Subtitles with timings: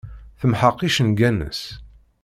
[0.39, 1.61] Temḥeq icenga-nnes.